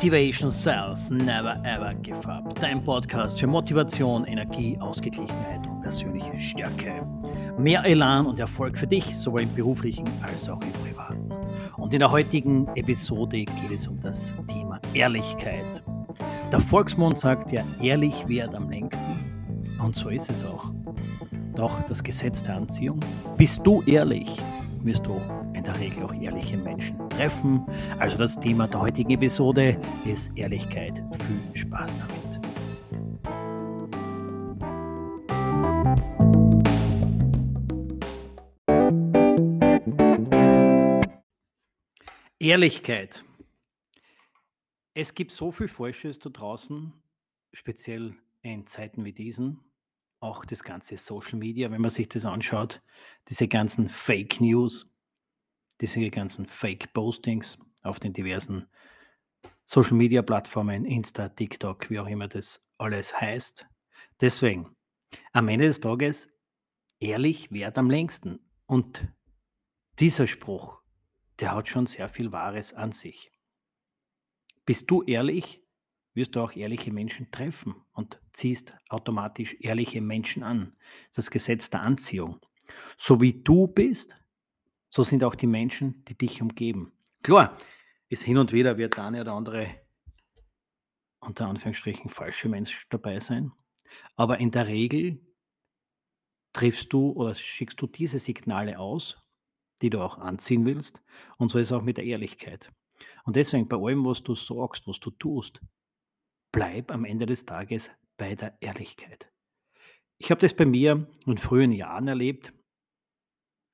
Motivation 0.00 0.50
Cells 0.50 1.10
Never 1.10 1.60
Ever 1.62 1.92
Give 1.92 2.26
Up. 2.26 2.58
Dein 2.58 2.82
Podcast 2.82 3.38
für 3.38 3.46
Motivation, 3.46 4.24
Energie, 4.24 4.78
Ausgeglichenheit 4.80 5.66
und 5.66 5.82
persönliche 5.82 6.40
Stärke. 6.40 7.06
Mehr 7.58 7.84
Elan 7.84 8.24
und 8.24 8.38
Erfolg 8.38 8.78
für 8.78 8.86
dich, 8.86 9.14
sowohl 9.14 9.42
im 9.42 9.54
beruflichen 9.54 10.08
als 10.22 10.48
auch 10.48 10.62
im 10.62 10.72
privaten. 10.72 11.30
Und 11.76 11.92
in 11.92 11.98
der 11.98 12.10
heutigen 12.10 12.66
Episode 12.76 13.44
geht 13.44 13.72
es 13.74 13.88
um 13.88 14.00
das 14.00 14.32
Thema 14.48 14.80
Ehrlichkeit. 14.94 15.82
Der 16.50 16.60
Volksmund 16.60 17.18
sagt 17.18 17.52
ja, 17.52 17.62
ehrlich 17.82 18.26
währt 18.26 18.54
am 18.54 18.70
längsten. 18.70 19.18
Und 19.84 19.96
so 19.96 20.08
ist 20.08 20.30
es 20.30 20.42
auch. 20.42 20.72
Doch 21.54 21.78
das 21.82 22.02
Gesetz 22.02 22.42
der 22.42 22.56
Anziehung, 22.56 23.00
bist 23.36 23.66
du 23.66 23.82
ehrlich, 23.82 24.34
wirst 24.82 25.04
du 25.04 25.20
in 25.52 25.62
der 25.62 25.78
Regel 25.78 26.04
auch 26.04 26.14
ehrliche 26.14 26.56
Menschen 26.56 26.99
treffen. 27.20 27.66
Also 27.98 28.16
das 28.16 28.40
Thema 28.40 28.66
der 28.66 28.80
heutigen 28.80 29.10
Episode 29.10 29.78
ist 30.06 30.32
Ehrlichkeit. 30.38 31.02
Viel 31.26 31.54
Spaß 31.54 31.98
damit. 31.98 32.40
Ehrlichkeit. 42.38 43.22
Es 44.94 45.14
gibt 45.14 45.32
so 45.32 45.50
viel 45.50 45.68
Falsches 45.68 46.20
da 46.20 46.30
draußen, 46.30 46.94
speziell 47.52 48.14
in 48.40 48.66
Zeiten 48.66 49.04
wie 49.04 49.12
diesen. 49.12 49.60
Auch 50.20 50.46
das 50.46 50.64
ganze 50.64 50.96
Social 50.96 51.38
Media, 51.38 51.70
wenn 51.70 51.82
man 51.82 51.90
sich 51.90 52.08
das 52.08 52.24
anschaut, 52.24 52.80
diese 53.28 53.46
ganzen 53.46 53.90
Fake 53.90 54.40
News, 54.40 54.89
diese 55.80 56.10
ganzen 56.10 56.46
Fake-Postings 56.46 57.58
auf 57.82 58.00
den 58.00 58.12
diversen 58.12 58.68
Social-Media-Plattformen, 59.64 60.84
Insta, 60.84 61.28
TikTok, 61.28 61.90
wie 61.90 62.00
auch 62.00 62.08
immer 62.08 62.28
das 62.28 62.68
alles 62.78 63.18
heißt. 63.18 63.66
Deswegen, 64.20 64.76
am 65.32 65.48
Ende 65.48 65.66
des 65.66 65.80
Tages, 65.80 66.36
ehrlich 66.98 67.52
wert 67.52 67.78
am 67.78 67.88
längsten. 67.88 68.40
Und 68.66 69.06
dieser 69.98 70.26
Spruch, 70.26 70.80
der 71.38 71.54
hat 71.54 71.68
schon 71.68 71.86
sehr 71.86 72.08
viel 72.08 72.32
Wahres 72.32 72.74
an 72.74 72.92
sich. 72.92 73.32
Bist 74.66 74.90
du 74.90 75.02
ehrlich, 75.02 75.64
wirst 76.14 76.36
du 76.36 76.40
auch 76.40 76.54
ehrliche 76.54 76.92
Menschen 76.92 77.30
treffen 77.30 77.74
und 77.92 78.20
ziehst 78.32 78.74
automatisch 78.88 79.56
ehrliche 79.60 80.00
Menschen 80.00 80.42
an. 80.42 80.76
Das 81.14 81.30
Gesetz 81.30 81.70
der 81.70 81.82
Anziehung. 81.82 82.40
So 82.96 83.20
wie 83.20 83.42
du 83.42 83.66
bist, 83.66 84.19
so 84.90 85.02
sind 85.04 85.24
auch 85.24 85.36
die 85.36 85.46
Menschen, 85.46 86.04
die 86.06 86.18
dich 86.18 86.42
umgeben. 86.42 86.92
Klar, 87.22 87.56
ist 88.08 88.24
hin 88.24 88.38
und 88.38 88.52
wieder 88.52 88.76
wird 88.76 88.96
der 88.96 89.04
eine 89.04 89.20
oder 89.20 89.32
andere 89.32 89.68
unter 91.20 91.46
Anführungsstrichen 91.46 92.10
falsche 92.10 92.48
Mensch 92.48 92.88
dabei 92.88 93.20
sein. 93.20 93.52
Aber 94.16 94.38
in 94.38 94.50
der 94.50 94.66
Regel 94.66 95.20
triffst 96.52 96.92
du 96.92 97.10
oder 97.12 97.34
schickst 97.34 97.80
du 97.80 97.86
diese 97.86 98.18
Signale 98.18 98.78
aus, 98.78 99.18
die 99.80 99.90
du 99.90 100.00
auch 100.00 100.18
anziehen 100.18 100.64
willst. 100.64 101.02
Und 101.38 101.50
so 101.50 101.58
ist 101.58 101.68
es 101.68 101.72
auch 101.72 101.82
mit 101.82 101.96
der 101.96 102.04
Ehrlichkeit. 102.04 102.72
Und 103.24 103.36
deswegen 103.36 103.68
bei 103.68 103.76
allem, 103.76 104.04
was 104.04 104.22
du 104.22 104.34
sagst, 104.34 104.86
was 104.88 104.98
du 104.98 105.10
tust, 105.10 105.60
bleib 106.52 106.90
am 106.90 107.04
Ende 107.04 107.26
des 107.26 107.44
Tages 107.44 107.90
bei 108.16 108.34
der 108.34 108.56
Ehrlichkeit. 108.60 109.30
Ich 110.18 110.30
habe 110.30 110.40
das 110.40 110.54
bei 110.54 110.66
mir 110.66 111.06
in 111.26 111.38
frühen 111.38 111.72
Jahren 111.72 112.08
erlebt 112.08 112.52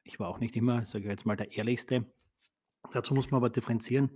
ich 0.06 0.20
war 0.20 0.28
auch 0.28 0.38
nicht 0.38 0.56
immer, 0.56 0.86
sage 0.86 1.04
ich 1.04 1.10
jetzt 1.10 1.26
mal, 1.26 1.36
der 1.36 1.52
Ehrlichste. 1.52 2.06
Dazu 2.92 3.14
muss 3.14 3.30
man 3.30 3.38
aber 3.38 3.50
differenzieren. 3.50 4.10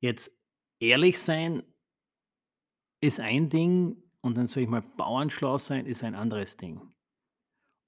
Jetzt 0.00 0.36
ehrlich 0.80 1.18
sein 1.20 1.62
ist 3.00 3.20
ein 3.20 3.48
Ding 3.48 4.02
und 4.20 4.36
dann 4.36 4.46
sage 4.46 4.62
ich 4.62 4.68
mal, 4.68 4.82
bauernschlau 4.82 5.58
sein 5.58 5.86
ist 5.86 6.02
ein 6.02 6.14
anderes 6.14 6.56
Ding. 6.56 6.94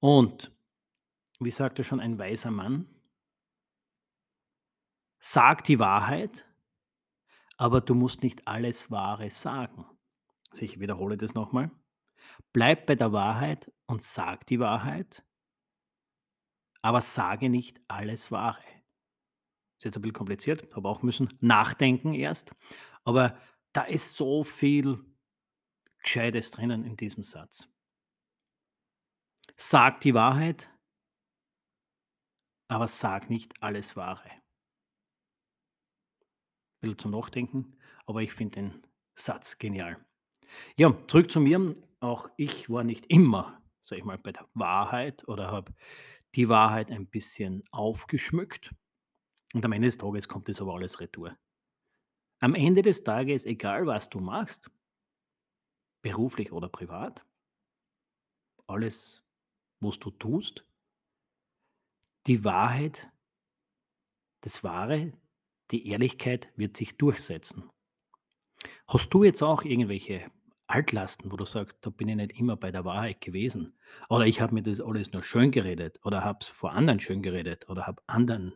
Und, 0.00 0.52
wie 1.40 1.50
sagte 1.50 1.82
schon 1.82 2.00
ein 2.00 2.18
weiser 2.18 2.50
Mann, 2.50 2.88
sag 5.20 5.64
die 5.64 5.78
Wahrheit, 5.78 6.46
aber 7.56 7.80
du 7.80 7.94
musst 7.94 8.22
nicht 8.22 8.46
alles 8.46 8.90
Wahre 8.90 9.30
sagen. 9.30 9.86
Also 10.50 10.62
ich 10.62 10.78
wiederhole 10.78 11.16
das 11.16 11.34
nochmal. 11.34 11.70
Bleib 12.52 12.86
bei 12.86 12.94
der 12.94 13.12
Wahrheit 13.12 13.72
und 13.86 14.02
sag 14.02 14.46
die 14.46 14.60
Wahrheit, 14.60 15.24
aber 16.84 17.00
sage 17.00 17.48
nicht 17.48 17.80
alles 17.88 18.30
Wahre. 18.30 18.62
Ist 19.78 19.86
jetzt 19.86 19.96
ein 19.96 20.02
bisschen 20.02 20.12
kompliziert, 20.12 20.70
habe 20.76 20.86
auch 20.86 21.02
müssen 21.02 21.32
nachdenken 21.40 22.12
erst. 22.12 22.54
Aber 23.04 23.40
da 23.72 23.84
ist 23.84 24.16
so 24.16 24.44
viel 24.44 25.02
Gescheites 26.02 26.50
drinnen 26.50 26.84
in 26.84 26.98
diesem 26.98 27.22
Satz. 27.22 27.74
Sag 29.56 30.02
die 30.02 30.12
Wahrheit, 30.12 30.70
aber 32.68 32.86
sag 32.86 33.30
nicht 33.30 33.62
alles 33.62 33.96
Wahre. 33.96 34.28
Ein 34.28 34.42
bisschen 36.82 36.98
zum 36.98 37.12
Nachdenken, 37.12 37.78
aber 38.04 38.20
ich 38.20 38.34
finde 38.34 38.56
den 38.56 38.86
Satz 39.14 39.56
genial. 39.56 40.04
Ja, 40.76 40.94
zurück 41.06 41.30
zu 41.30 41.40
mir. 41.40 41.76
Auch 42.00 42.28
ich 42.36 42.68
war 42.68 42.84
nicht 42.84 43.06
immer, 43.06 43.62
sag 43.80 43.96
ich 43.96 44.04
mal, 44.04 44.18
bei 44.18 44.32
der 44.32 44.46
Wahrheit 44.52 45.26
oder 45.26 45.50
habe 45.50 45.72
die 46.36 46.48
Wahrheit 46.48 46.90
ein 46.90 47.06
bisschen 47.06 47.62
aufgeschmückt 47.70 48.74
und 49.54 49.64
am 49.64 49.72
Ende 49.72 49.86
des 49.86 49.98
Tages 49.98 50.28
kommt 50.28 50.48
das 50.48 50.60
aber 50.60 50.74
alles 50.74 51.00
retour. 51.00 51.36
Am 52.40 52.54
Ende 52.54 52.82
des 52.82 53.04
Tages, 53.04 53.46
egal 53.46 53.86
was 53.86 54.10
du 54.10 54.20
machst, 54.20 54.70
beruflich 56.02 56.52
oder 56.52 56.68
privat, 56.68 57.24
alles, 58.66 59.24
was 59.80 59.98
du 59.98 60.10
tust, 60.10 60.66
die 62.26 62.44
Wahrheit, 62.44 63.10
das 64.40 64.64
Wahre, 64.64 65.12
die 65.70 65.88
Ehrlichkeit 65.88 66.52
wird 66.56 66.76
sich 66.76 66.96
durchsetzen. 66.96 67.70
Hast 68.86 69.12
du 69.14 69.24
jetzt 69.24 69.42
auch 69.42 69.62
irgendwelche 69.62 70.30
Altlasten, 70.66 71.30
wo 71.30 71.36
du 71.36 71.44
sagst, 71.44 71.78
da 71.82 71.90
bin 71.90 72.08
ich 72.08 72.16
nicht 72.16 72.38
immer 72.38 72.56
bei 72.56 72.70
der 72.70 72.84
Wahrheit 72.84 73.20
gewesen. 73.20 73.74
Oder 74.08 74.26
ich 74.26 74.40
habe 74.40 74.54
mir 74.54 74.62
das 74.62 74.80
alles 74.80 75.12
nur 75.12 75.22
schön 75.22 75.50
geredet 75.50 76.00
oder 76.04 76.24
habe 76.24 76.38
es 76.40 76.48
vor 76.48 76.72
anderen 76.72 77.00
schön 77.00 77.22
geredet 77.22 77.68
oder 77.68 77.86
habe 77.86 78.02
anderen 78.06 78.54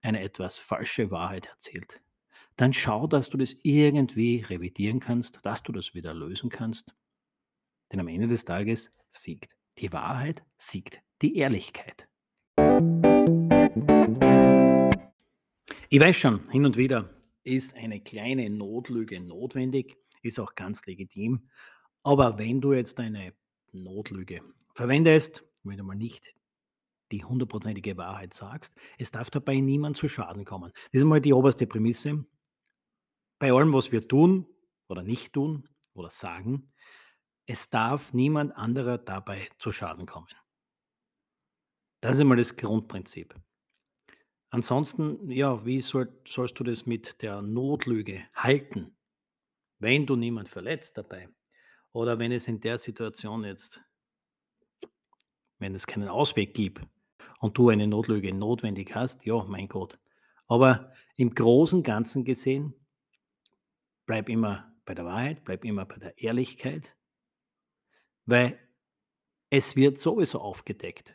eine 0.00 0.22
etwas 0.22 0.58
falsche 0.58 1.10
Wahrheit 1.10 1.46
erzählt. 1.46 2.00
Dann 2.56 2.72
schau, 2.72 3.06
dass 3.06 3.30
du 3.30 3.38
das 3.38 3.54
irgendwie 3.62 4.40
revidieren 4.40 5.00
kannst, 5.00 5.40
dass 5.42 5.62
du 5.62 5.72
das 5.72 5.94
wieder 5.94 6.14
lösen 6.14 6.50
kannst. 6.50 6.94
Denn 7.90 8.00
am 8.00 8.08
Ende 8.08 8.28
des 8.28 8.44
Tages 8.44 8.98
siegt 9.12 9.56
die 9.78 9.92
Wahrheit, 9.92 10.42
siegt 10.56 11.00
die 11.20 11.36
Ehrlichkeit. 11.36 12.08
Ich 15.88 16.00
weiß 16.00 16.16
schon, 16.16 16.48
hin 16.50 16.64
und 16.66 16.76
wieder 16.76 17.10
ist 17.44 17.76
eine 17.76 18.00
kleine 18.00 18.48
Notlüge 18.50 19.20
notwendig, 19.20 19.96
ist 20.24 20.38
auch 20.38 20.54
ganz 20.54 20.84
legitim. 20.86 21.48
Aber 22.02 22.38
wenn 22.38 22.60
du 22.60 22.72
jetzt 22.72 23.00
eine 23.00 23.34
Notlüge 23.72 24.42
verwendest, 24.74 25.44
wenn 25.62 25.78
du 25.78 25.84
mal 25.84 25.94
nicht 25.94 26.34
die 27.12 27.24
hundertprozentige 27.24 27.96
Wahrheit 27.96 28.34
sagst, 28.34 28.74
es 28.98 29.10
darf 29.10 29.30
dabei 29.30 29.60
niemand 29.60 29.96
zu 29.96 30.08
Schaden 30.08 30.44
kommen. 30.44 30.72
Das 30.92 31.00
ist 31.00 31.04
mal 31.04 31.20
die 31.20 31.32
oberste 31.32 31.66
Prämisse. 31.66 32.24
Bei 33.38 33.52
allem, 33.52 33.72
was 33.72 33.92
wir 33.92 34.06
tun 34.06 34.46
oder 34.88 35.02
nicht 35.02 35.32
tun 35.32 35.68
oder 35.92 36.10
sagen, 36.10 36.72
es 37.46 37.70
darf 37.70 38.12
niemand 38.12 38.56
anderer 38.56 38.98
dabei 38.98 39.48
zu 39.58 39.70
Schaden 39.70 40.06
kommen. 40.06 40.28
Das 42.00 42.14
ist 42.14 42.20
einmal 42.20 42.36
das 42.36 42.56
Grundprinzip. 42.56 43.34
Ansonsten, 44.50 45.30
ja, 45.30 45.64
wie 45.64 45.80
soll, 45.80 46.20
sollst 46.26 46.58
du 46.60 46.64
das 46.64 46.86
mit 46.86 47.22
der 47.22 47.42
Notlüge 47.42 48.24
halten? 48.34 48.96
Wenn 49.84 50.06
du 50.06 50.16
niemand 50.16 50.48
verletzt 50.48 50.96
dabei 50.96 51.28
oder 51.92 52.18
wenn 52.18 52.32
es 52.32 52.48
in 52.48 52.58
der 52.58 52.78
Situation 52.78 53.44
jetzt, 53.44 53.82
wenn 55.58 55.74
es 55.74 55.86
keinen 55.86 56.08
Ausweg 56.08 56.54
gibt 56.54 56.80
und 57.40 57.58
du 57.58 57.68
eine 57.68 57.86
Notlüge 57.86 58.32
notwendig 58.32 58.94
hast, 58.94 59.26
ja, 59.26 59.44
mein 59.44 59.68
Gott. 59.68 59.98
Aber 60.46 60.90
im 61.16 61.34
Großen 61.34 61.82
Ganzen 61.82 62.24
gesehen, 62.24 62.72
bleib 64.06 64.30
immer 64.30 64.74
bei 64.86 64.94
der 64.94 65.04
Wahrheit, 65.04 65.44
bleib 65.44 65.66
immer 65.66 65.84
bei 65.84 65.96
der 65.96 66.16
Ehrlichkeit, 66.16 66.96
weil 68.24 68.58
es 69.50 69.76
wird 69.76 69.98
sowieso 69.98 70.40
aufgedeckt, 70.40 71.14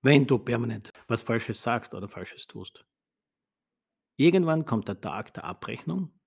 wenn 0.00 0.26
du 0.26 0.38
permanent 0.38 0.94
was 1.08 1.20
Falsches 1.20 1.60
sagst 1.60 1.92
oder 1.92 2.08
Falsches 2.08 2.46
tust. 2.46 2.86
Irgendwann 4.16 4.64
kommt 4.64 4.88
der 4.88 4.98
Tag 4.98 5.34
der 5.34 5.44
Abrechnung 5.44 6.18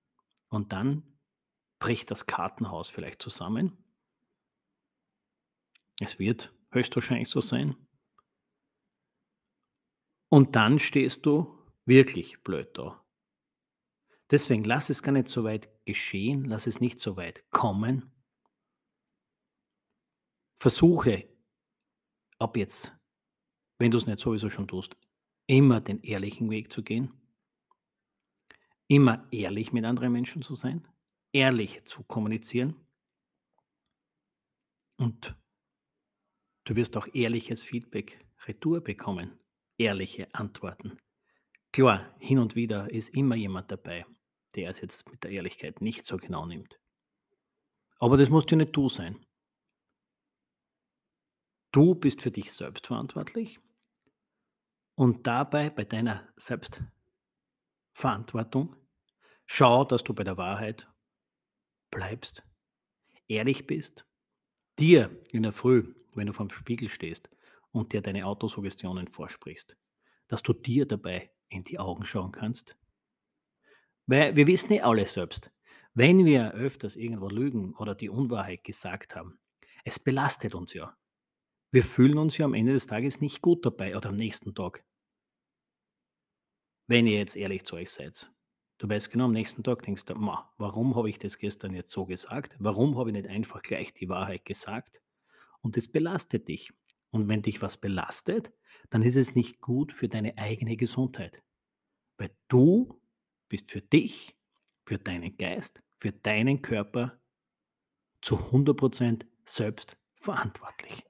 und 0.48 0.72
dann 0.72 1.15
bricht 1.78 2.10
das 2.10 2.26
Kartenhaus 2.26 2.88
vielleicht 2.88 3.22
zusammen. 3.22 3.76
Es 6.00 6.18
wird 6.18 6.54
höchstwahrscheinlich 6.70 7.28
so 7.28 7.40
sein. 7.40 7.76
Und 10.28 10.56
dann 10.56 10.78
stehst 10.78 11.24
du 11.24 11.56
wirklich 11.84 12.42
blöd 12.42 12.76
da. 12.76 13.02
Deswegen 14.30 14.64
lass 14.64 14.90
es 14.90 15.02
gar 15.02 15.12
nicht 15.12 15.28
so 15.28 15.44
weit 15.44 15.68
geschehen, 15.84 16.44
lass 16.44 16.66
es 16.66 16.80
nicht 16.80 16.98
so 16.98 17.16
weit 17.16 17.48
kommen. 17.50 18.12
Versuche 20.60 21.28
ab 22.38 22.56
jetzt, 22.56 22.92
wenn 23.78 23.90
du 23.90 23.98
es 23.98 24.06
nicht 24.06 24.18
sowieso 24.18 24.48
schon 24.48 24.66
tust, 24.66 24.96
immer 25.46 25.80
den 25.80 26.02
ehrlichen 26.02 26.50
Weg 26.50 26.72
zu 26.72 26.82
gehen. 26.82 27.12
Immer 28.88 29.26
ehrlich 29.30 29.72
mit 29.72 29.84
anderen 29.84 30.12
Menschen 30.12 30.42
zu 30.42 30.54
sein, 30.54 30.86
ehrlich 31.32 31.84
zu 31.84 32.04
kommunizieren. 32.04 32.76
Und 34.98 35.36
du 36.64 36.76
wirst 36.76 36.96
auch 36.96 37.06
ehrliches 37.12 37.62
Feedback 37.62 38.24
retour 38.46 38.80
bekommen, 38.80 39.38
ehrliche 39.78 40.34
Antworten. 40.34 40.98
Klar, 41.72 42.14
hin 42.18 42.38
und 42.38 42.56
wieder 42.56 42.90
ist 42.90 43.10
immer 43.10 43.34
jemand 43.34 43.70
dabei, 43.70 44.06
der 44.54 44.70
es 44.70 44.80
jetzt 44.80 45.10
mit 45.10 45.22
der 45.24 45.30
Ehrlichkeit 45.30 45.82
nicht 45.82 46.04
so 46.04 46.16
genau 46.16 46.46
nimmt. 46.46 46.80
Aber 47.98 48.16
das 48.16 48.30
musst 48.30 48.50
du 48.50 48.56
nicht 48.56 48.74
du 48.74 48.88
sein. 48.88 49.26
Du 51.72 51.94
bist 51.94 52.22
für 52.22 52.30
dich 52.30 52.50
selbst 52.52 52.86
verantwortlich 52.86 53.60
und 54.94 55.26
dabei 55.26 55.68
bei 55.68 55.84
deiner 55.84 56.26
Selbstverantwortung 56.36 58.74
schau, 59.44 59.84
dass 59.84 60.02
du 60.02 60.14
bei 60.14 60.24
der 60.24 60.38
Wahrheit 60.38 60.88
bleibst, 61.90 62.42
ehrlich 63.28 63.66
bist, 63.66 64.06
dir 64.78 65.22
in 65.30 65.42
der 65.42 65.52
Früh, 65.52 65.94
wenn 66.14 66.26
du 66.26 66.32
vorm 66.32 66.50
Spiegel 66.50 66.88
stehst 66.88 67.30
und 67.72 67.92
dir 67.92 68.02
deine 68.02 68.26
Autosuggestionen 68.26 69.08
vorsprichst, 69.08 69.76
dass 70.28 70.42
du 70.42 70.52
dir 70.52 70.86
dabei 70.86 71.30
in 71.48 71.64
die 71.64 71.78
Augen 71.78 72.04
schauen 72.04 72.32
kannst. 72.32 72.76
Weil 74.06 74.36
wir 74.36 74.46
wissen 74.46 74.72
eh 74.72 74.80
alle 74.80 75.06
selbst, 75.06 75.50
wenn 75.94 76.24
wir 76.24 76.52
öfters 76.52 76.96
irgendwo 76.96 77.28
lügen 77.28 77.74
oder 77.74 77.94
die 77.94 78.10
Unwahrheit 78.10 78.64
gesagt 78.64 79.16
haben, 79.16 79.38
es 79.84 79.98
belastet 79.98 80.54
uns 80.54 80.74
ja. 80.74 80.96
Wir 81.72 81.82
fühlen 81.82 82.18
uns 82.18 82.36
ja 82.38 82.44
am 82.44 82.54
Ende 82.54 82.72
des 82.72 82.86
Tages 82.86 83.20
nicht 83.20 83.42
gut 83.42 83.64
dabei 83.64 83.96
oder 83.96 84.10
am 84.10 84.16
nächsten 84.16 84.54
Tag. 84.54 84.84
Wenn 86.88 87.06
ihr 87.06 87.18
jetzt 87.18 87.36
ehrlich 87.36 87.64
zu 87.64 87.76
euch 87.76 87.90
seid. 87.90 88.30
Du 88.78 88.88
weißt 88.88 89.10
genau, 89.10 89.24
am 89.24 89.32
nächsten 89.32 89.62
Tag 89.62 89.82
denkst 89.82 90.04
du, 90.04 90.14
ma, 90.16 90.52
warum 90.58 90.96
habe 90.96 91.08
ich 91.08 91.18
das 91.18 91.38
gestern 91.38 91.72
jetzt 91.72 91.90
so 91.90 92.04
gesagt? 92.04 92.54
Warum 92.58 92.98
habe 92.98 93.08
ich 93.08 93.16
nicht 93.16 93.28
einfach 93.28 93.62
gleich 93.62 93.94
die 93.94 94.10
Wahrheit 94.10 94.44
gesagt? 94.44 95.00
Und 95.62 95.78
das 95.78 95.88
belastet 95.88 96.48
dich. 96.48 96.74
Und 97.10 97.28
wenn 97.28 97.40
dich 97.40 97.62
was 97.62 97.78
belastet, 97.78 98.52
dann 98.90 99.00
ist 99.00 99.16
es 99.16 99.34
nicht 99.34 99.62
gut 99.62 99.92
für 99.92 100.08
deine 100.08 100.36
eigene 100.36 100.76
Gesundheit. 100.76 101.42
Weil 102.18 102.30
du 102.48 103.00
bist 103.48 103.70
für 103.70 103.80
dich, 103.80 104.36
für 104.84 104.98
deinen 104.98 105.38
Geist, 105.38 105.82
für 105.98 106.12
deinen 106.12 106.60
Körper 106.60 107.18
zu 108.20 108.36
100% 108.36 109.24
selbst 109.44 109.96
verantwortlich. 110.20 111.02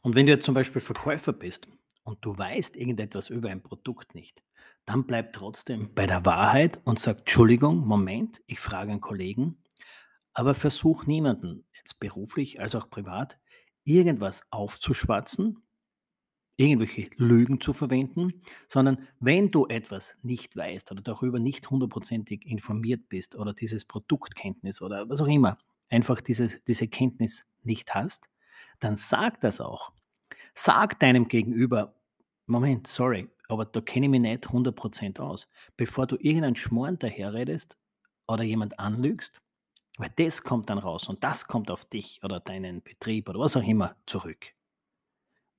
Und 0.00 0.16
wenn 0.16 0.26
du 0.26 0.32
jetzt 0.32 0.44
zum 0.46 0.54
Beispiel 0.54 0.80
Verkäufer 0.80 1.34
bist 1.34 1.68
und 2.04 2.24
du 2.24 2.36
weißt 2.36 2.76
irgendetwas 2.76 3.30
über 3.30 3.50
ein 3.50 3.62
Produkt 3.62 4.14
nicht, 4.14 4.42
dann 4.84 5.04
bleib 5.06 5.32
trotzdem 5.32 5.94
bei 5.94 6.06
der 6.06 6.24
Wahrheit 6.24 6.80
und 6.84 6.98
sag, 6.98 7.20
Entschuldigung, 7.20 7.86
Moment, 7.86 8.42
ich 8.46 8.60
frage 8.60 8.92
einen 8.92 9.00
Kollegen, 9.00 9.56
aber 10.34 10.54
versuch 10.54 11.06
niemanden, 11.06 11.64
jetzt 11.76 12.00
beruflich 12.00 12.60
als 12.60 12.74
auch 12.74 12.90
privat, 12.90 13.38
irgendwas 13.84 14.46
aufzuschwatzen, 14.50 15.62
irgendwelche 16.56 17.10
Lügen 17.16 17.60
zu 17.60 17.72
verwenden, 17.72 18.42
sondern 18.68 19.08
wenn 19.18 19.50
du 19.50 19.66
etwas 19.66 20.14
nicht 20.22 20.56
weißt 20.56 20.92
oder 20.92 21.02
darüber 21.02 21.38
nicht 21.38 21.68
hundertprozentig 21.70 22.46
informiert 22.46 23.08
bist 23.08 23.34
oder 23.34 23.54
dieses 23.54 23.84
Produktkenntnis 23.84 24.80
oder 24.80 25.08
was 25.08 25.20
auch 25.20 25.26
immer, 25.26 25.58
einfach 25.88 26.20
dieses, 26.20 26.62
diese 26.64 26.86
Kenntnis 26.86 27.52
nicht 27.62 27.94
hast, 27.94 28.28
dann 28.78 28.96
sag 28.96 29.40
das 29.40 29.60
auch. 29.60 29.92
Sag 30.54 31.00
deinem 31.00 31.26
Gegenüber, 31.28 31.94
Moment, 32.46 32.86
sorry, 32.86 33.28
aber 33.48 33.64
da 33.64 33.80
kenne 33.80 34.06
ich 34.06 34.10
mich 34.10 34.20
nicht 34.20 34.46
100% 34.46 35.18
aus. 35.18 35.48
Bevor 35.76 36.06
du 36.06 36.16
irgendeinen 36.16 36.56
Schmoren 36.56 36.98
daherredest 36.98 37.76
oder 38.28 38.44
jemand 38.44 38.78
anlügst, 38.78 39.42
weil 39.98 40.10
das 40.16 40.42
kommt 40.42 40.70
dann 40.70 40.78
raus 40.78 41.08
und 41.08 41.22
das 41.24 41.46
kommt 41.46 41.70
auf 41.70 41.84
dich 41.84 42.22
oder 42.22 42.40
deinen 42.40 42.82
Betrieb 42.82 43.28
oder 43.28 43.40
was 43.40 43.56
auch 43.56 43.66
immer 43.66 43.96
zurück. 44.06 44.52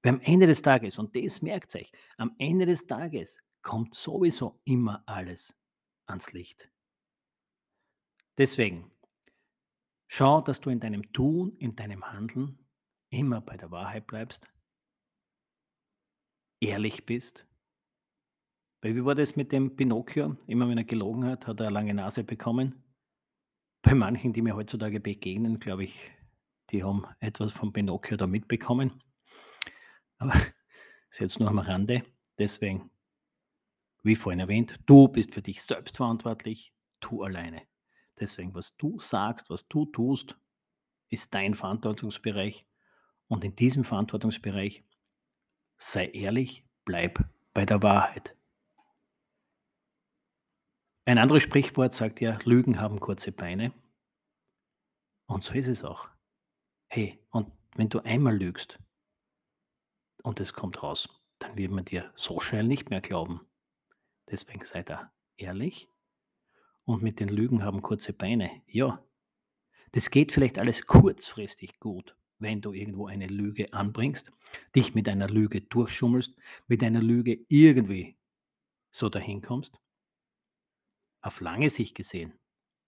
Weil 0.01 0.13
am 0.13 0.21
Ende 0.21 0.47
des 0.47 0.61
Tages, 0.61 0.97
und 0.97 1.15
das 1.15 1.41
merkt 1.41 1.75
euch, 1.75 1.91
am 2.17 2.35
Ende 2.37 2.65
des 2.65 2.87
Tages 2.87 3.37
kommt 3.61 3.95
sowieso 3.95 4.59
immer 4.63 5.03
alles 5.07 5.61
ans 6.05 6.31
Licht. 6.31 6.69
Deswegen, 8.37 8.91
schau, 10.07 10.41
dass 10.41 10.61
du 10.61 10.69
in 10.69 10.79
deinem 10.79 11.11
Tun, 11.11 11.57
in 11.57 11.75
deinem 11.75 12.05
Handeln 12.05 12.59
immer 13.09 13.41
bei 13.41 13.57
der 13.57 13.71
Wahrheit 13.71 14.05
bleibst, 14.05 14.47
ehrlich 16.59 17.05
bist. 17.05 17.45
Weil 18.81 18.95
wie 18.95 19.05
war 19.05 19.15
das 19.15 19.35
mit 19.35 19.51
dem 19.51 19.75
Pinocchio? 19.75 20.37
Immer 20.47 20.69
wenn 20.69 20.77
er 20.77 20.83
gelogen 20.83 21.25
hat, 21.25 21.47
hat 21.47 21.59
er 21.59 21.67
eine 21.67 21.73
lange 21.73 21.93
Nase 21.93 22.23
bekommen. 22.23 22.83
Bei 23.81 23.93
manchen, 23.93 24.33
die 24.33 24.41
mir 24.41 24.55
heutzutage 24.55 24.99
begegnen, 24.99 25.59
glaube 25.59 25.83
ich, 25.83 26.11
die 26.71 26.83
haben 26.83 27.05
etwas 27.19 27.51
von 27.51 27.73
Pinocchio 27.73 28.17
da 28.17 28.27
mitbekommen. 28.27 29.03
Aber 30.17 30.33
das 30.33 30.41
ist 31.11 31.19
jetzt 31.19 31.39
nur 31.39 31.49
am 31.49 31.59
Rande. 31.59 32.03
Deswegen, 32.37 32.89
wie 34.03 34.15
vorhin 34.15 34.39
erwähnt, 34.39 34.79
du 34.85 35.07
bist 35.07 35.33
für 35.33 35.41
dich 35.41 35.63
selbst 35.63 35.97
verantwortlich, 35.97 36.73
tu 36.99 37.23
alleine. 37.23 37.61
Deswegen, 38.19 38.53
was 38.53 38.77
du 38.77 38.97
sagst, 38.97 39.49
was 39.49 39.67
du 39.67 39.85
tust, 39.85 40.37
ist 41.09 41.33
dein 41.33 41.53
Verantwortungsbereich 41.53 42.65
und 43.27 43.43
in 43.43 43.55
diesem 43.55 43.83
Verantwortungsbereich 43.83 44.83
sei 45.77 46.07
ehrlich, 46.07 46.65
bleib 46.85 47.19
bei 47.53 47.65
der 47.65 47.81
Wahrheit. 47.83 48.35
Ein 51.05 51.17
anderes 51.17 51.43
Sprichwort 51.43 51.93
sagt 51.93 52.19
ja, 52.21 52.37
Lügen 52.43 52.79
haben 52.79 52.99
kurze 52.99 53.31
Beine. 53.31 53.73
Und 55.27 55.43
so 55.43 55.53
ist 55.53 55.67
es 55.67 55.83
auch. 55.83 56.07
Hey, 56.87 57.19
und 57.29 57.51
wenn 57.75 57.89
du 57.89 57.99
einmal 57.99 58.35
lügst 58.35 58.79
und 60.23 60.39
es 60.39 60.53
kommt 60.53 60.81
raus, 60.81 61.09
dann 61.39 61.57
wird 61.57 61.71
man 61.71 61.85
dir 61.85 62.11
so 62.15 62.39
schnell 62.39 62.63
nicht 62.63 62.89
mehr 62.89 63.01
glauben. 63.01 63.41
Deswegen 64.29 64.63
sei 64.65 64.83
da 64.83 65.11
ehrlich. 65.37 65.89
Und 66.85 67.03
mit 67.03 67.19
den 67.19 67.29
Lügen 67.29 67.63
haben 67.63 67.81
kurze 67.81 68.13
Beine. 68.13 68.61
Ja, 68.67 69.03
das 69.91 70.11
geht 70.11 70.31
vielleicht 70.31 70.59
alles 70.59 70.85
kurzfristig 70.85 71.79
gut 71.79 72.15
wenn 72.39 72.61
du 72.61 72.73
irgendwo 72.73 73.07
eine 73.07 73.27
Lüge 73.27 73.73
anbringst, 73.73 74.31
dich 74.75 74.93
mit 74.93 75.07
einer 75.07 75.29
Lüge 75.29 75.61
durchschummelst, 75.61 76.35
mit 76.67 76.83
einer 76.83 77.01
Lüge 77.01 77.45
irgendwie 77.47 78.17
so 78.91 79.09
dahin 79.09 79.41
kommst, 79.41 79.79
auf 81.21 81.41
lange 81.41 81.69
Sicht 81.69 81.95
gesehen 81.95 82.33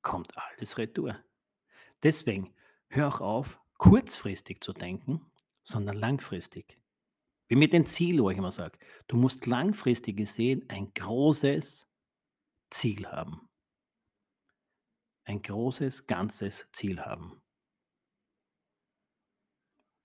kommt 0.02 0.38
alles 0.38 0.78
retour. 0.78 1.18
Deswegen 2.04 2.54
hör 2.88 3.08
auch 3.10 3.22
auf, 3.22 3.60
kurzfristig 3.78 4.62
zu 4.62 4.74
denken, 4.74 5.22
sondern 5.64 5.98
langfristig. 5.98 6.80
Wie 7.48 7.56
mit 7.56 7.74
dem 7.74 7.86
Ziel, 7.86 8.22
wo 8.22 8.30
ich 8.30 8.38
immer 8.38 8.52
sage, 8.52 8.78
du 9.08 9.18
musst 9.18 9.46
langfristig 9.46 10.18
gesehen 10.18 10.64
ein 10.70 10.94
großes 10.94 11.92
Ziel 12.70 13.08
haben. 13.08 13.50
Ein 15.26 15.42
großes, 15.42 16.08
ganzes 16.08 16.68
Ziel 16.72 17.02
haben. 17.02 17.42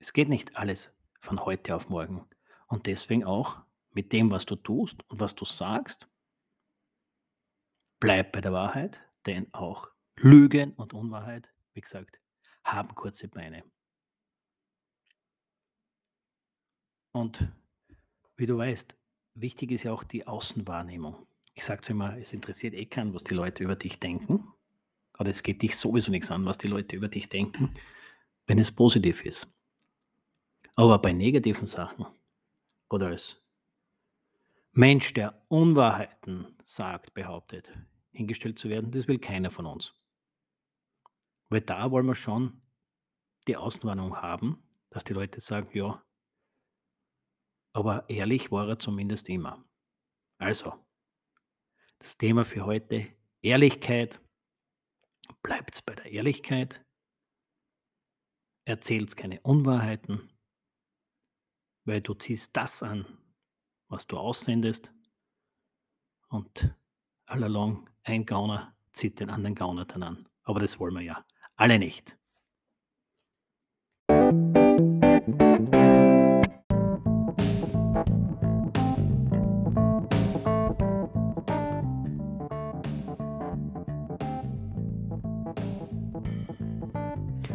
Es 0.02 0.12
geht 0.12 0.28
nicht 0.28 0.56
alles 0.56 0.90
von 1.20 1.44
heute 1.44 1.76
auf 1.76 1.88
morgen. 1.88 2.28
Und 2.66 2.86
deswegen 2.86 3.22
auch 3.22 3.60
mit 3.92 4.12
dem, 4.12 4.32
was 4.32 4.44
du 4.44 4.56
tust 4.56 5.08
und 5.08 5.20
was 5.20 5.36
du 5.36 5.44
sagst, 5.44 6.10
bleib 8.00 8.32
bei 8.32 8.40
der 8.40 8.52
Wahrheit, 8.52 9.00
denn 9.26 9.46
auch 9.54 9.88
Lügen 10.16 10.72
und 10.72 10.92
Unwahrheit, 10.92 11.54
wie 11.74 11.82
gesagt, 11.82 12.18
haben 12.64 12.92
kurze 12.96 13.28
Beine. 13.28 13.62
Und 17.12 17.46
wie 18.36 18.46
du 18.46 18.58
weißt, 18.58 18.96
wichtig 19.34 19.70
ist 19.70 19.84
ja 19.84 19.92
auch 19.92 20.02
die 20.02 20.26
Außenwahrnehmung. 20.26 21.28
Ich 21.54 21.62
sage 21.62 21.82
zu 21.82 21.92
immer, 21.92 22.18
es 22.18 22.32
interessiert 22.32 22.74
eh 22.74 22.86
keinen, 22.86 23.14
was 23.14 23.22
die 23.22 23.34
Leute 23.34 23.62
über 23.62 23.76
dich 23.76 24.00
denken. 24.00 24.52
Oder 25.20 25.30
es 25.30 25.44
geht 25.44 25.62
dich 25.62 25.76
sowieso 25.76 26.10
nichts 26.10 26.32
an, 26.32 26.44
was 26.44 26.58
die 26.58 26.66
Leute 26.66 26.96
über 26.96 27.06
dich 27.06 27.28
denken, 27.28 27.78
wenn 28.48 28.58
es 28.58 28.74
positiv 28.74 29.24
ist. 29.24 29.56
Aber 30.76 30.98
bei 30.98 31.12
negativen 31.12 31.66
Sachen 31.66 32.06
oder 32.90 33.08
als 33.08 33.42
Mensch, 34.72 35.12
der 35.12 35.44
Unwahrheiten 35.48 36.56
sagt, 36.64 37.12
behauptet, 37.12 37.68
hingestellt 38.10 38.58
zu 38.58 38.70
werden, 38.70 38.90
das 38.90 39.06
will 39.06 39.18
keiner 39.18 39.50
von 39.50 39.66
uns. 39.66 39.94
Weil 41.50 41.60
da 41.60 41.90
wollen 41.90 42.06
wir 42.06 42.14
schon 42.14 42.62
die 43.46 43.56
Außenwarnung 43.56 44.16
haben, 44.16 44.66
dass 44.88 45.04
die 45.04 45.12
Leute 45.12 45.40
sagen, 45.40 45.68
ja, 45.74 46.02
aber 47.74 48.08
ehrlich 48.08 48.50
war 48.50 48.68
er 48.68 48.78
zumindest 48.78 49.28
immer. 49.28 49.64
Also, 50.38 50.74
das 51.98 52.16
Thema 52.16 52.44
für 52.44 52.64
heute, 52.66 53.08
Ehrlichkeit. 53.42 54.20
Bleibt's 55.42 55.82
bei 55.82 55.94
der 55.94 56.06
Ehrlichkeit. 56.06 56.84
Erzählt's 58.64 59.16
keine 59.16 59.40
Unwahrheiten, 59.40 60.30
weil 61.84 62.00
du 62.00 62.14
ziehst 62.14 62.56
das 62.56 62.82
an, 62.82 63.06
was 63.88 64.06
du 64.06 64.18
aussendest. 64.18 64.92
Und 66.28 66.74
allalong 67.26 67.88
ein 68.04 68.24
Gauner 68.24 68.74
zieht 68.92 69.20
den 69.20 69.30
anderen 69.30 69.54
Gauner 69.54 69.84
dann 69.84 70.02
an. 70.02 70.28
Aber 70.44 70.60
das 70.60 70.78
wollen 70.78 70.94
wir 70.94 71.02
ja 71.02 71.24
alle 71.56 71.78
nicht. 71.78 72.16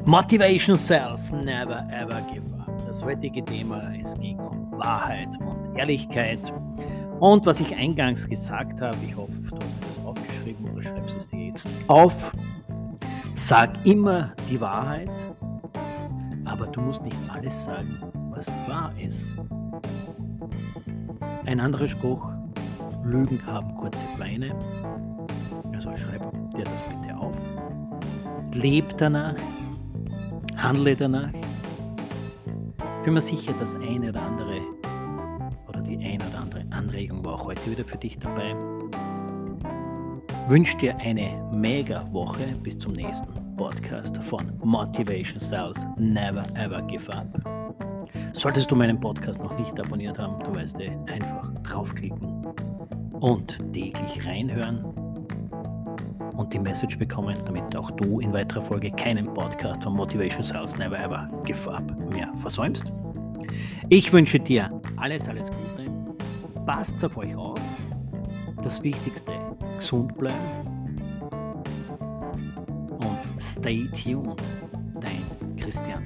Motivation 0.05 0.77
Cells 0.77 1.31
Never 1.31 1.85
Ever 1.91 2.21
Give 2.31 2.41
Up. 2.41 2.46
Das 2.97 3.05
heutige 3.05 3.45
Thema, 3.45 3.93
es 4.01 4.15
ging 4.15 4.39
um 4.39 4.71
Wahrheit 4.71 5.29
und 5.39 5.77
Ehrlichkeit. 5.77 6.39
Und 7.19 7.45
was 7.45 7.59
ich 7.59 7.75
eingangs 7.75 8.27
gesagt 8.27 8.81
habe, 8.81 8.97
ich 9.05 9.15
hoffe, 9.15 9.39
du 9.51 9.55
hast 9.55 9.87
das 9.87 10.03
aufgeschrieben 10.03 10.67
oder 10.71 10.81
schreibst 10.81 11.15
es 11.15 11.27
dir 11.27 11.45
jetzt 11.45 11.69
auf. 11.89 12.31
Sag 13.35 13.85
immer 13.85 14.33
die 14.49 14.59
Wahrheit, 14.59 15.11
aber 16.45 16.65
du 16.65 16.81
musst 16.81 17.03
nicht 17.03 17.15
alles 17.31 17.65
sagen, 17.65 18.01
was 18.31 18.51
wahr 18.67 18.91
ist. 18.99 19.37
Ein 21.45 21.59
anderer 21.59 21.87
Spruch, 21.87 22.31
Lügen 23.05 23.39
haben 23.45 23.75
kurze 23.75 24.05
Beine. 24.17 24.55
Also 25.71 25.95
schreib 25.95 26.31
dir 26.55 26.63
das 26.63 26.81
bitte 26.81 27.15
auf. 27.15 27.35
Leb 28.53 28.97
danach, 28.97 29.35
Handle 30.55 30.95
danach. 30.95 31.46
Bin 33.03 33.13
mir 33.13 33.21
sicher, 33.21 33.53
das 33.59 33.75
eine 33.75 34.09
oder 34.09 34.21
andere 34.21 34.61
oder 35.67 35.81
die 35.81 35.97
eine 35.97 36.25
oder 36.27 36.39
andere 36.39 36.65
Anregung 36.71 37.23
war 37.23 37.35
auch 37.35 37.45
heute 37.45 37.71
wieder 37.71 37.85
für 37.85 37.97
dich 37.97 38.19
dabei. 38.19 38.55
Wünsche 40.49 40.77
dir 40.77 40.95
eine 40.97 41.41
mega 41.53 42.05
Woche 42.13 42.45
bis 42.63 42.77
zum 42.77 42.93
nächsten 42.93 43.27
Podcast 43.57 44.17
von 44.23 44.51
Motivation 44.63 45.39
Sales 45.39 45.85
Never 45.97 46.45
Ever 46.55 46.81
Give 46.83 47.13
Up. 47.13 47.27
Solltest 48.33 48.69
du 48.71 48.75
meinen 48.75 48.99
Podcast 48.99 49.41
noch 49.41 49.57
nicht 49.57 49.79
abonniert 49.79 50.19
haben, 50.19 50.37
du 50.43 50.55
weißt 50.55 50.79
eh, 50.79 50.91
einfach 51.07 51.51
draufklicken 51.63 52.45
und 53.19 53.57
täglich 53.73 54.25
reinhören 54.25 54.85
und 56.37 56.53
die 56.53 56.59
Message 56.59 56.97
bekommen, 56.97 57.35
damit 57.45 57.75
auch 57.75 57.91
du 57.91 58.19
in 58.19 58.31
weiterer 58.31 58.61
Folge 58.61 58.91
keinen 58.91 59.33
Podcast 59.33 59.83
von 59.83 59.95
Motivation 59.95 60.43
Sales 60.43 60.77
Never 60.77 60.97
Ever 60.97 61.27
Give 61.43 61.71
Up 61.71 61.83
mehr 62.13 62.31
versäumst. 62.41 62.91
Ich 63.89 64.11
wünsche 64.13 64.39
dir 64.39 64.69
alles, 64.97 65.27
alles 65.27 65.51
Gute. 65.51 65.89
Passt 66.65 67.03
auf 67.03 67.17
euch 67.17 67.35
auf. 67.35 67.59
Das 68.63 68.81
Wichtigste, 68.83 69.33
gesund 69.77 70.15
bleiben. 70.17 70.37
Und 72.89 73.41
stay 73.41 73.87
tuned. 73.93 74.41
Dein 74.99 75.23
Christian. 75.57 76.03